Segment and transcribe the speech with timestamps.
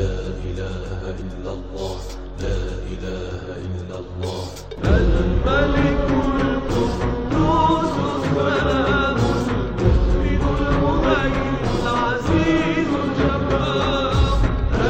[0.00, 0.16] لا
[0.48, 1.98] إله إلا الله
[2.40, 2.60] لا
[2.92, 4.44] إله إلا الله.
[4.84, 6.08] الملك
[6.40, 14.40] القدوس السلام المؤمن المهيمن العزيز الجبار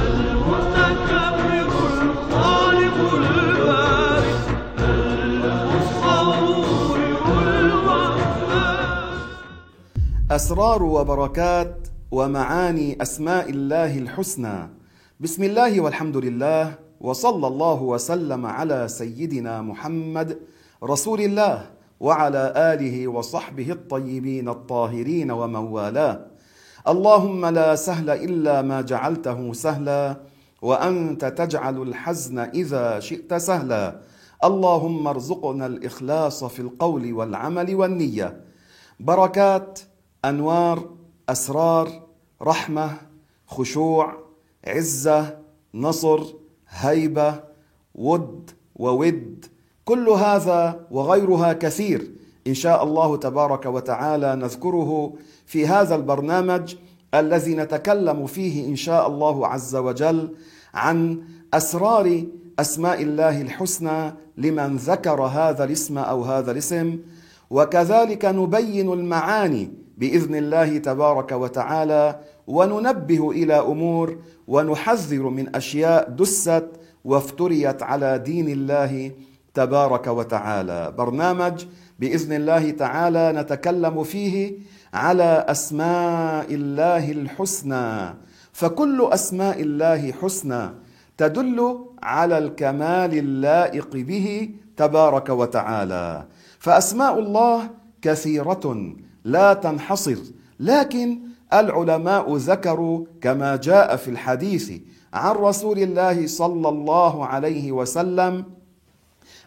[0.07, 1.69] المتكبر
[2.06, 4.38] الخالق البارئ
[5.99, 6.99] المصور
[7.58, 9.13] الوهاب
[10.31, 11.74] أسرار وبركات
[12.11, 14.79] ومعاني أسماء الله الحسنى.
[15.21, 20.38] بسم الله والحمد لله وصلى الله وسلم على سيدنا محمد
[20.84, 21.70] رسول الله
[22.01, 26.27] وعلى آله وصحبه الطيبين الطاهرين ومن والاه.
[26.88, 30.16] اللهم لا سهل إلا ما جعلته سهلا
[30.62, 34.00] وأنت تجعل الحزن إذا شئت سهلا.
[34.45, 38.41] اللهم ارزقنا الإخلاص في القول والعمل والنية.
[39.00, 39.80] بركات
[40.25, 40.91] أنوار
[41.28, 41.89] أسرار
[42.42, 42.91] رحمة
[43.47, 44.30] خشوع
[44.66, 45.38] عزة
[45.74, 46.20] نصر
[46.69, 47.41] هيبة
[47.95, 49.44] ود وود.
[49.84, 52.11] كل هذا وغيرها كثير.
[52.47, 55.12] إن شاء الله تبارك وتعالى نذكره
[55.47, 56.75] في هذا البرنامج
[57.14, 60.34] الذي نتكلم فيه إن شاء الله عز وجل
[60.74, 61.22] عن
[61.55, 62.24] أسرار
[62.58, 66.98] أسماء الله الحسنى لمن ذكر هذا الاسم أو هذا الاسم.
[67.50, 69.70] وكذلك نبين المعاني
[70.01, 76.65] بإذن الله تبارك وتعالى وننبه إلى أمور ونحذر من أشياء دست
[77.05, 79.12] وافتريت على دين الله
[79.55, 80.95] تبارك وتعالى.
[80.98, 81.67] برنامج
[81.98, 84.53] بإذن الله تعالى نتكلم فيه
[84.95, 88.14] على أسماء الله الحسنى.
[88.53, 90.64] فكل أسماء الله حسنى
[91.17, 96.27] تدل على الكمال اللائق به تبارك وتعالى.
[96.59, 97.70] فأسماء الله
[98.03, 98.64] كثيرة
[99.25, 100.17] لا تنحصر.
[100.61, 101.19] لكن
[101.53, 104.73] العلماء ذكروا كما جاء في الحديث
[105.15, 108.45] عن رسول الله صلى الله عليه وسلم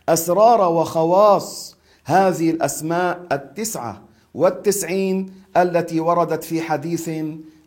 [0.10, 4.02] أسرار وخواص هذه الأسماء التسعة
[4.33, 7.10] والتسعين التي وردت في حديث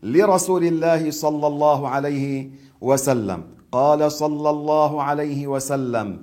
[0.03, 2.51] لرسول الله صلى الله عليه
[2.81, 3.43] وسلم.
[3.73, 6.23] قال صلى الله عليه وسلم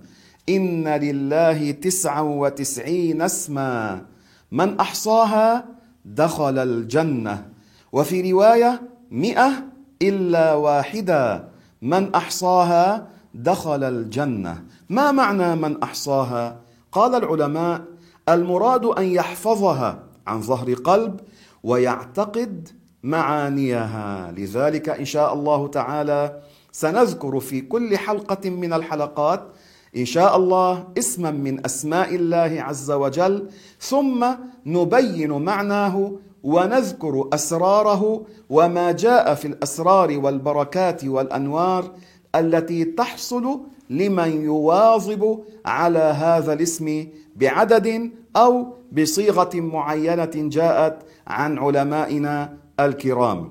[0.50, 4.06] إن لله تسعا وتسعين اسما.
[4.52, 5.66] من أحصاها
[6.06, 7.50] دخل الجنة.
[7.92, 8.82] وفي رواية
[9.12, 9.52] مئة
[10.02, 11.48] إلا واحدة.
[11.82, 14.64] من أحصاها دخل الجنة.
[14.90, 16.60] ما معنى من أحصاها؟
[16.92, 17.82] قال العلماء
[18.30, 21.20] المراد أن يحفظها عن ظهر قلب
[21.64, 22.70] ويعتقد
[23.04, 24.32] معانيها.
[24.32, 29.44] لذلك إن شاء الله تعالى سنذكر في كل حلقة من الحلقات
[29.98, 33.50] إن شاء الله اسما من أسماء الله عز وجل
[33.80, 34.26] ثم
[34.66, 36.12] نبين معناه
[36.44, 41.92] ونذكر أسراره وما جاء في الأسرار والبركات والأنوار
[42.36, 43.60] التي تحصل
[43.90, 53.50] لمن يواظب على هذا الاسم بعدد أو بصيغة معينة جاءت عن علمائنا الكرام.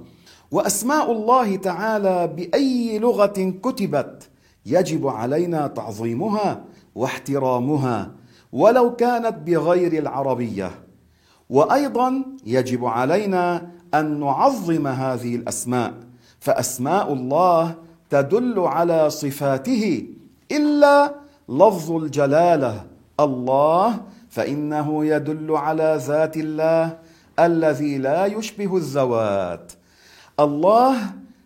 [0.51, 4.29] وأسماء الله تعالى بأي لغة كتبت
[4.67, 6.65] يجب علينا تعظيمها
[6.95, 8.11] واحترامها
[8.53, 10.71] ولو كانت بغير العربية.
[11.51, 15.95] وأيضا يجب علينا أن نعظم هذه الأسماء
[16.41, 17.75] فأسماء الله
[18.11, 20.07] تدل على صفاته
[20.53, 21.15] إلا
[21.49, 22.87] لفظ الجلالة
[23.21, 24.01] الله
[24.31, 26.99] فإنه يدل على ذات الله
[27.39, 29.73] الذي لا يشبه الذوات.
[30.41, 30.97] الله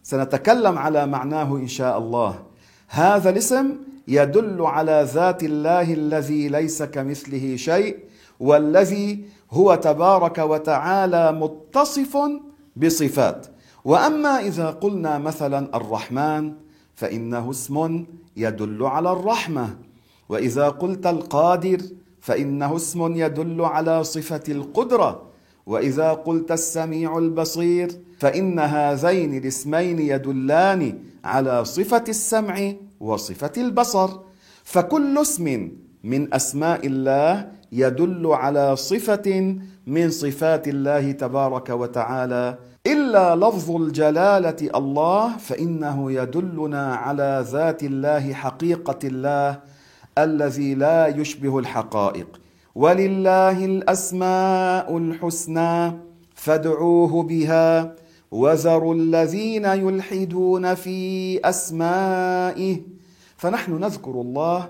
[0.03, 2.46] سنتكلم على معناه إن شاء الله.
[2.89, 3.77] هذا الاسم
[4.09, 7.97] يدل على ذات الله الذي ليس كمثله شيء
[8.41, 12.19] والذي هو تبارك وتعالى متصف
[12.77, 13.47] بصفات.
[13.85, 16.53] وأما إذا قلنا مثلا الرحمن
[16.95, 18.05] فإنه اسم
[18.37, 19.77] يدل على الرحمة.
[20.29, 21.79] وإذا قلت القادر
[22.21, 25.23] فإنه اسم يدل على صفة القدرة.
[25.67, 34.11] وإذا قلت السميع البصير فإن هذين الاسمين يدلان على صفة السمع وصفة البصر.
[34.65, 35.71] فكل اسم
[36.05, 39.57] من أسماء الله يدل على صفة
[39.87, 42.59] من صفات الله تبارك وتعالى.
[42.87, 49.61] إلا لفظ الجلالة الله فإنه يدلنا على ذات الله حقيقة الله
[50.19, 52.41] الذي لا يشبه الحقائق.
[52.75, 55.93] ولله الأسماء الحسنى
[56.35, 57.95] فادعوه بها.
[58.37, 60.99] وذروا الذين يلحدون في
[61.49, 62.81] اسمائه
[63.37, 64.69] فنحن نذكر الله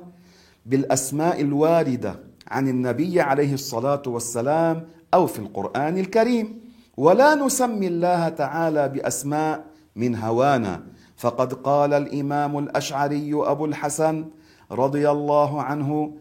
[0.66, 2.14] بالاسماء الوارده
[2.48, 6.60] عن النبي عليه الصلاه والسلام أو في القران الكريم
[6.96, 9.64] ولا نسمي الله تعالى باسماء
[9.96, 10.82] من هوانا
[11.16, 14.24] فقد قال الامام الاشعري ابو الحسن
[14.72, 16.12] رضي الله عنه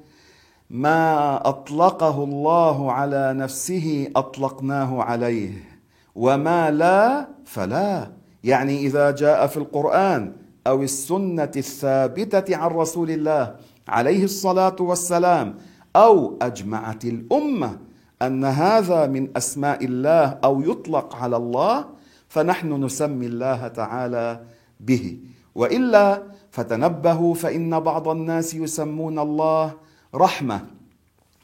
[0.70, 5.75] ما اطلقه الله على نفسه اطلقناه عليه.
[6.16, 8.12] وما لا فلا.
[8.44, 10.34] يعني إذا جاء في القرآن
[10.68, 13.56] أو السنة الثابتة عن رسول الله
[13.88, 15.56] عليه الصلاة والسلام
[15.96, 17.78] أو أجمعت الأمة
[18.22, 21.86] أن هذا من أسماء الله أو يطلق على الله
[22.30, 24.42] فنحن نسمي الله تعالى
[24.80, 25.18] به.
[25.56, 29.74] وإلا فتنبهوا فإن بعض الناس يسمون الله
[30.16, 30.62] رحمة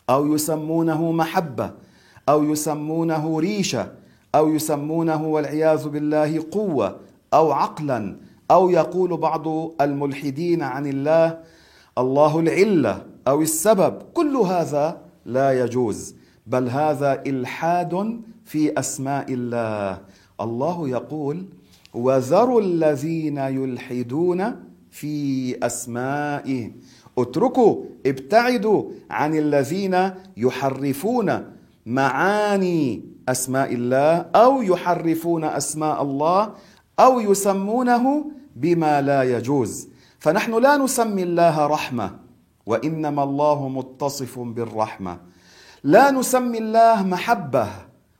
[0.09, 1.71] أو يسمونه محبة
[2.29, 3.91] أو يسمونه ريشة
[4.35, 6.99] أو يسمونه والعياذ بالله قوة
[7.33, 8.17] أو عقلا
[8.51, 9.47] أو يقول بعض
[9.81, 11.39] الملحدين عن الله
[11.97, 14.01] الله العلة أو السبب.
[14.13, 16.15] كل هذا لا يجوز
[16.47, 20.01] بل هذا إلحاد في أسماء الله.
[20.41, 21.45] الله يقول
[21.93, 24.55] وذروا الذين يلحدون
[24.91, 26.71] في أسمائه.
[27.17, 31.43] اتركوا ابتعدوا عن الذين يحرفون
[31.85, 36.53] معاني أسماء الله أو يحرفون أسماء الله
[36.99, 39.87] أو يسمونه بما لا يجوز.
[40.19, 42.11] فنحن لا نسمي الله رحمة
[42.65, 45.17] وإنما الله متصف بالرحمة.
[45.83, 47.67] لا نسمي الله محبة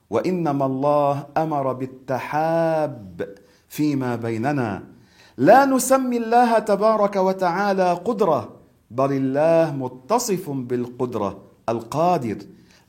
[0.09, 3.37] وإنما الله أمر بالتحاب
[3.69, 4.83] فيما بيننا.
[5.37, 8.49] لا نسمي الله تبارك وتعالى قدرة
[8.91, 12.37] بل الله متصف بالقدرة القادر.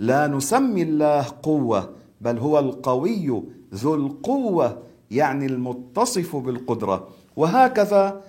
[0.02, 1.90] لا نسمي الله قوة
[2.20, 3.42] بل هو القوي
[3.74, 4.78] ذو القوة
[5.10, 7.08] يعني المتصف بالقدرة.
[7.36, 8.20] وهكذا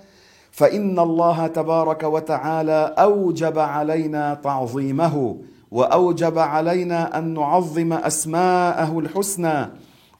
[0.50, 5.38] فإن الله تبارك وتعالى أوجب علينا تعظيمه
[5.70, 9.66] وأوجب علينا أن نعظم أسماءه الحسنى.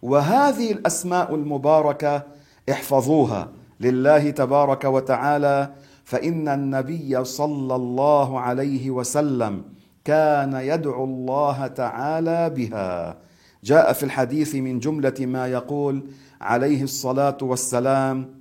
[0.02, 2.22] وهذه الأسماء المباركة
[2.70, 3.48] احفظوها
[3.80, 5.70] لله تبارك وتعالى
[6.04, 9.62] فإن النبي صلى الله عليه وسلم
[10.04, 13.16] كان يدعو الله تعالى بها.
[13.64, 16.02] جاء في الحديث من جملة ما يقول
[16.40, 18.40] عليه الصلاة والسلام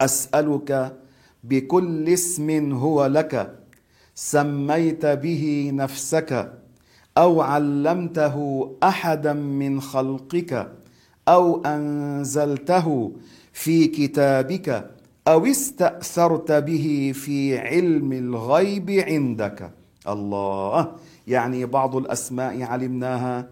[0.00, 0.96] أسألك
[1.44, 3.58] بكل اسم هو لك
[4.14, 6.52] سميت به نفسك
[7.18, 8.36] أو علمته
[8.82, 10.72] أحدا من خلقك
[11.28, 13.12] أو أنزلته
[13.52, 14.90] في كتابك
[15.28, 19.79] أو استأثرت به في علم الغيب عندك.
[20.08, 20.92] الله.
[21.26, 23.48] يعني بعض الأسماء علمناها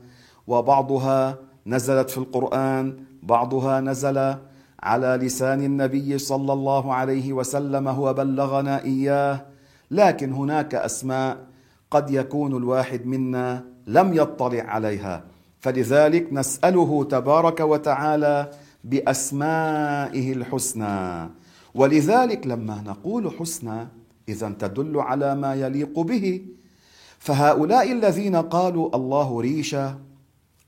[0.47, 4.35] وبعضها نزلت في القرآن بعضها نزل
[4.83, 9.47] على لسان النبي صلى الله عليه وسلم هو بلغنا إياه.
[9.91, 11.37] لكن هناك أسماء
[11.91, 15.25] قد يكون الواحد منا لم يطلع عليها.
[15.61, 18.50] فلذلك نسأله تبارك وتعالى
[18.85, 21.31] بأسمائه الحسنى.
[21.75, 23.89] ولذلك لما نقول حسنى
[24.29, 26.43] إذا تدل على ما يليق به.
[27.19, 29.99] فهؤلاء الذين قالوا الله ريشة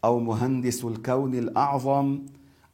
[0.05, 2.19] أو مهندس الكون الأعظم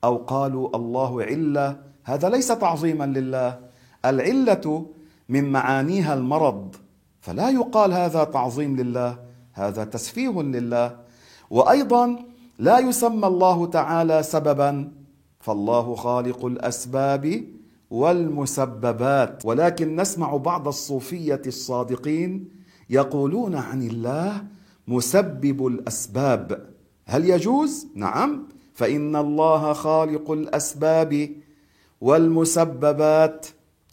[0.05, 3.59] أو قالوا الله علة هذا ليس تعظيما لله.
[4.05, 4.87] العلة
[5.29, 6.77] من معانيها المرض
[7.21, 9.19] فلا يقال هذا تعظيم لله
[9.53, 10.97] هذا تسفيه لله.
[11.51, 12.19] وأيضا
[12.59, 14.93] لا يسمى الله تعالى سببا
[15.41, 17.45] فالله خالق الأسباب
[17.91, 19.43] والمسببات.
[19.45, 22.49] ولكن نسمع بعض الصوفية الصادقين
[22.91, 24.45] يقولون عن الله
[24.89, 26.67] مسبب الأسباب.
[27.07, 28.49] هل يجوز؟ نعم.
[28.75, 31.31] فإن الله خالق الأسباب
[32.01, 33.47] والمسببات.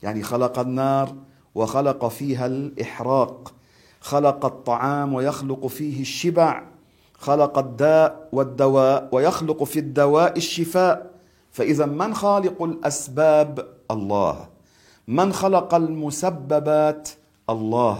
[0.03, 1.15] يعني خلق النار
[1.55, 3.53] وخلق فيها الإحراق.
[3.99, 6.63] خلق الطعام ويخلق فيه الشبع.
[7.13, 11.12] خلق الداء والدواء ويخلق في الدواء الشفاء.
[11.53, 14.35] فإذا من خالق الأسباب؟ الله.
[15.07, 17.09] من خلق المسببات؟
[17.49, 17.97] الله.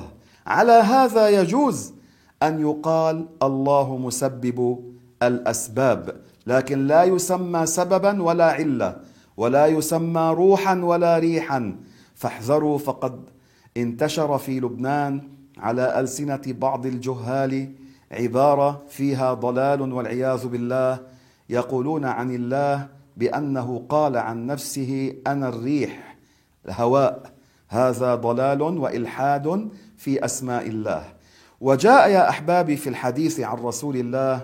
[0.48, 1.93] على هذا يجوز
[2.43, 4.60] أن يقال الله مسبب
[5.24, 6.15] الأسباب
[6.48, 8.98] لكن لا يسمى سببا ولا علة
[9.38, 11.75] ولا يسمى روحا ولا ريحا.
[12.15, 13.29] فاحذروا فقد
[13.77, 15.22] انتشر في لبنان
[15.57, 17.72] على ألسنة بعض الجهال
[18.12, 21.00] عبارة فيها ضلال والعياذ بالله
[21.50, 26.15] يقولون عن الله بأنه قال عن نفسه أنا الريح
[26.65, 27.32] الهواء
[27.67, 31.13] هذا ضلال وإلحاد في أسماء الله.
[31.62, 34.41] وجاء يا احبابي في الحديث عن رسول الله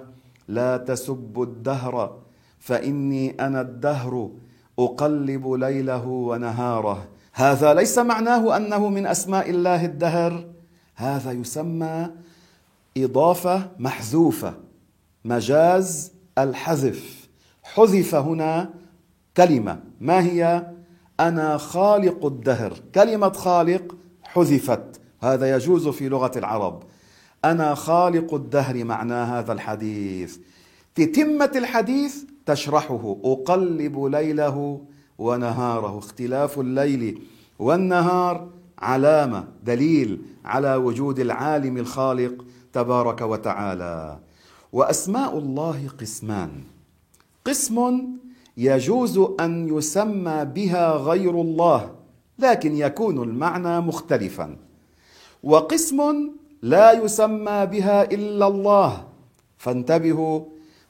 [0.47, 2.17] لا تسبوا الدهر
[2.59, 4.29] فإني أنا الدهر
[4.79, 7.07] أقلب ليله ونهاره.
[7.33, 10.45] هذا ليس معناه أنه من أسماء الله الدهر.
[10.95, 12.09] هذا يسمى
[12.97, 14.53] إضافة محذوفة
[15.25, 17.18] مجاز الحذف.
[17.73, 18.69] حذف هنا
[19.37, 19.79] كلمة.
[20.01, 20.67] ما هي؟
[21.19, 22.73] أنا خالق الدهر.
[22.95, 25.01] كلمة خالق حذفت.
[25.21, 26.83] هذا يجوز في لغة العرب.
[27.45, 30.37] أنا خالق الدهر معنى هذا الحديث.
[30.95, 33.17] تتمه الحديث تشرحه.
[33.23, 34.81] أقلب ليله
[35.17, 35.97] ونهاره.
[35.97, 37.21] اختلاف الليل
[37.59, 38.49] والنهار
[38.79, 44.19] علامة دليل على وجود العالم الخالق تبارك وتعالى.
[44.73, 46.51] وأسماء الله قسمان.
[47.45, 47.77] قسم
[48.57, 51.91] يجوز أن يسمى بها غير الله
[52.39, 54.57] لكن يكون المعنى مختلفا.
[55.43, 55.99] وقسم
[56.61, 59.03] لا يسمى بها إلا الله.
[59.57, 60.41] فانتبهوا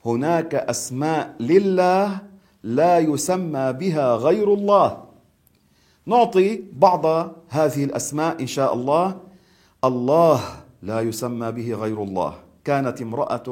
[0.06, 2.22] هناك أسماء لله
[2.64, 5.04] لا يسمى بها غير الله.
[6.06, 7.06] نعطي بعض
[7.50, 9.18] هذه الأسماء إن شاء الله.
[9.84, 10.40] الله
[10.84, 12.34] لا يسمى به غير الله.
[12.66, 13.48] كانت امرأة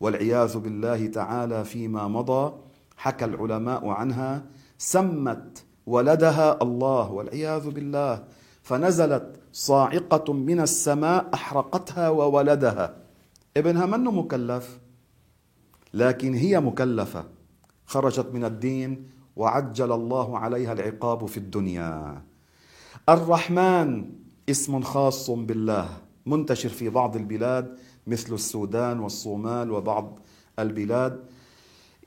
[0.00, 2.52] والعياذ بالله تعالى فيما مضى
[2.96, 4.44] حكى العلماء عنها
[4.78, 8.24] سمت ولدها الله والعياذ بالله
[8.62, 12.96] فنزلت صاعقة من السماء أحرقتها وولدها.
[13.56, 14.80] ابنها منه مكلف؟
[15.94, 17.24] لكن هي مكلفة.
[17.86, 22.22] خرجت من الدين وعجل الله عليها العقاب في الدنيا.
[23.08, 24.10] الرحمن
[24.50, 25.88] اسم خاص بالله
[26.26, 30.18] منتشر في بعض البلاد مثل السودان والصومال وبعض
[30.58, 31.20] البلاد.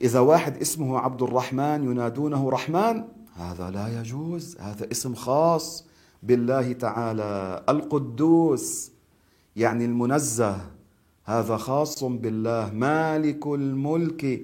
[0.02, 3.04] إذا واحد اسمه عبد الرحمن ينادونه رحمن
[3.36, 4.56] هذا لا يجوز.
[4.60, 5.86] هذا اسم خاص
[6.22, 7.64] بالله تعالى.
[7.68, 8.92] القدوس
[9.56, 10.60] يعني المنزه.
[11.24, 12.70] هذا خاص بالله.
[12.74, 14.42] مالك الملك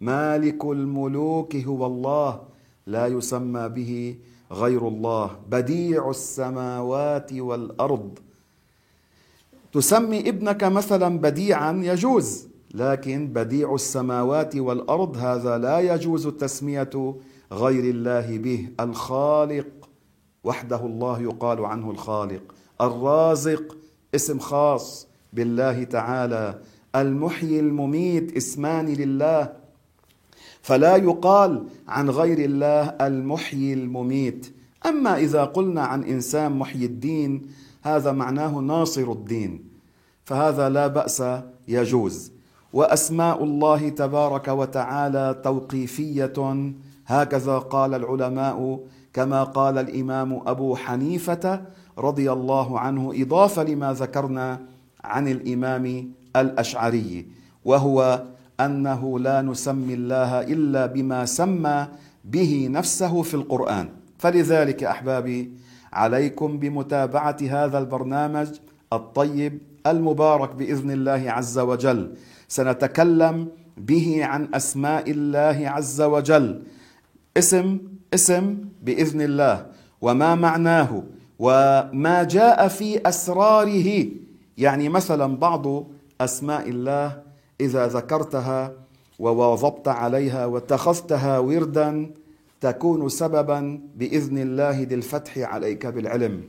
[0.00, 2.40] مالك الملوك هو الله.
[2.86, 4.16] لا يسمى به
[4.52, 5.30] غير الله.
[5.50, 8.18] بديع السماوات والأرض.
[9.76, 17.14] تسمي ابنك مثلا بديعا يجوز لكن بديع السماوات والأرض هذا لا يجوز تسميه
[17.52, 19.66] غير الله به الخالق.
[20.44, 22.42] وحده الله يقال عنه الخالق
[22.80, 23.76] الرازق
[24.14, 26.58] اسم خاص بالله تعالى
[26.94, 29.52] المحيي المميت اسمان لله.
[30.62, 34.56] فلا يقال عن غير الله المحيي المميت.
[34.86, 37.46] أما إذا قلنا عن إنسان محيي الدين
[37.82, 39.64] هذا معناه ناصر الدين
[40.24, 41.22] فهذا لا بأس
[41.68, 42.32] يجوز.
[42.72, 46.38] وأسماء الله تبارك وتعالى توقيفية
[47.06, 48.80] هكذا قال العلماء
[49.12, 51.62] كما قال الإمام أبو حنيفة
[51.98, 54.60] رضي الله عنه إضافة لما ذكرنا
[55.04, 57.26] عن الإمام الأشعري
[57.64, 58.22] وهو
[58.60, 61.88] أنه لا نسمي الله إلا بما سمى
[62.24, 63.88] به نفسه في القرآن.
[64.18, 65.50] فلذلك أحبابي
[65.92, 68.48] عليكم بمتابعة هذا البرنامج
[68.92, 72.14] الطيب المبارك بإذن الله عز وجل.
[72.48, 76.62] سنتكلم به عن أسماء الله عز وجل.
[77.36, 77.78] اسم
[78.14, 79.66] اسم بإذن الله.
[80.00, 81.02] وما معناه؟
[81.38, 84.06] وما جاء في أسراره.
[84.58, 85.86] يعني مثلا بعض
[86.20, 87.22] أسماء الله
[87.60, 88.72] إذا ذكرتها
[89.18, 92.10] وواظبت عليها واتخذتها وردا
[92.60, 96.42] تكون سببا بإذن الله للفتح عليك بالعلم.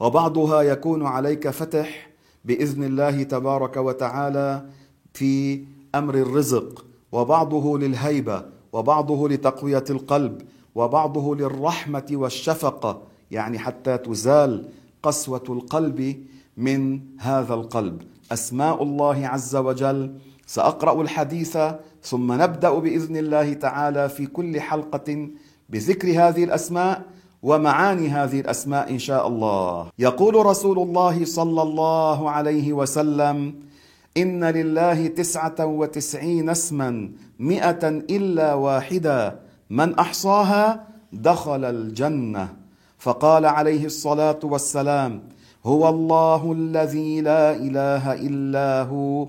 [0.00, 2.10] وبعضها يكون عليك فتح
[2.44, 4.66] بإذن الله تبارك وتعالى
[5.14, 5.64] في
[5.94, 10.42] أمر الرزق وبعضه للهيبة وبعضه لتقوية القلب
[10.74, 14.68] وبعضه للرحمة والشفقة يعني حتى تزال
[15.02, 16.26] قسوة القلب
[16.56, 18.02] من هذا القلب.
[18.32, 21.58] أسماء الله عز وجل سأقرأ الحديث
[22.02, 25.28] ثم نبدأ بإذن الله تعالى في كل حلقة
[25.68, 27.02] بذكر هذه الأسماء
[27.42, 29.86] ومعاني هذه الأسماء إن شاء الله.
[29.98, 33.54] يقول رسول الله صلى الله عليه وسلم
[34.16, 39.38] إن لله تسعة وتسعين اسما مئة إلا واحدا
[39.70, 42.48] من أحصاها دخل الجنة.
[42.98, 45.22] فقال عليه الصلاة والسلام
[45.66, 49.28] هو الله الذي لا إله إلا هو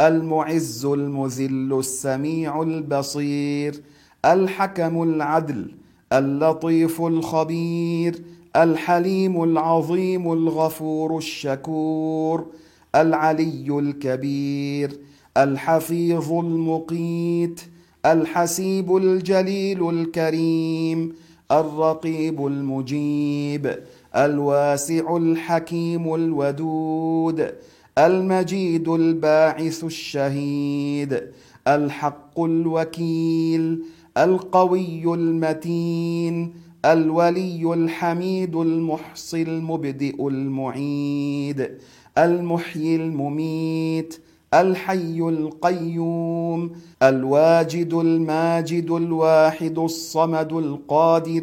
[0.00, 3.82] المعز المذل السميع البصير
[4.24, 5.74] الحكم العدل
[6.12, 8.22] اللطيف الخبير
[8.56, 12.46] الحليم العظيم الغفور الشكور
[12.94, 14.98] العلي الكبير
[15.36, 17.60] الحفيظ المقيت
[18.06, 21.12] الحسيب الجليل الكريم
[21.52, 23.78] الرقيب المجيب
[24.16, 27.52] الواسع الحكيم الودود
[27.98, 31.22] المجيد الباعث الشهيد
[31.68, 33.82] الحق الوكيل
[34.18, 41.70] القوي المتين الولي الحميد المحصي المبدئ المعيد
[42.18, 44.20] المحيي المميت
[44.54, 46.70] الحي القيوم
[47.02, 51.42] الواجد الماجد الواحد الصمد القادر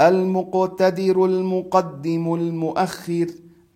[0.00, 3.26] المقتدر المقدم المؤخر.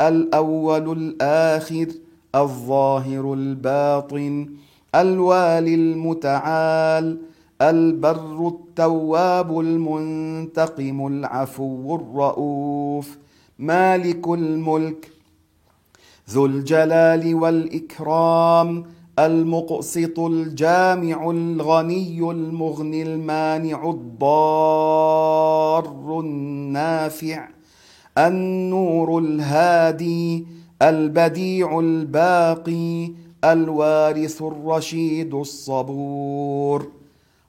[0.00, 1.86] الأول الآخر
[2.34, 4.48] الظاهر الباطن
[4.94, 7.18] الوالي المتعال
[7.62, 13.18] البر التواب المنتقم العفو الرؤوف
[13.58, 15.10] مالك الملك
[16.30, 18.84] ذو الجلال والإكرام
[19.18, 25.84] المقسط الجامع الغني المغني المانع الضار
[26.20, 27.48] النافع.
[28.18, 30.46] النور الهادي
[30.82, 33.12] البديع الباقي
[33.44, 36.88] الوارث الرشيد الصبور.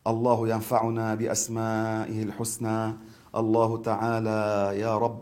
[0.08, 2.94] الله ينفعنا بأسمائه الحسنى.
[3.36, 5.22] الله تعالى يا رب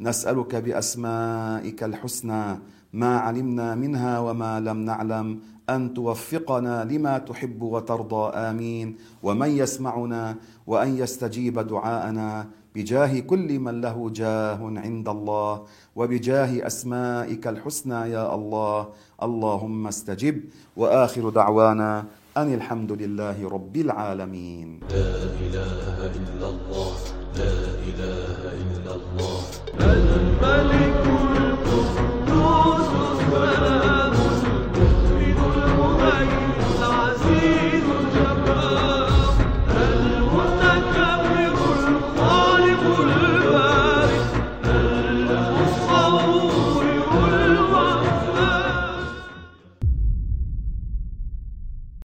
[0.00, 2.44] نسألك بأسمائك الحسنى.
[2.92, 5.40] ما علمنا منها وما لم نعلم.
[5.70, 8.36] أن توفقنا لما تحب وترضى.
[8.36, 8.96] آمين.
[9.22, 10.36] ومن يسمعنا
[10.66, 12.46] وأن يستجيب دعاءنا
[12.78, 15.52] بجاه كل من له جاه عند الله
[15.98, 18.88] وبجاه أسمائك الحسنى يا الله.
[19.22, 20.36] اللهم استجب.
[20.76, 22.04] وآخر دعوانا
[22.36, 24.68] أن الحمد لله رب العالمين.
[24.94, 25.14] لا
[25.46, 26.94] إله إلا الله
[27.40, 27.56] لا
[27.88, 29.40] إله إلا الله.
[29.80, 31.02] أنا الملك
[31.42, 37.67] القدوس السلام المؤمن المهيمن العزيز.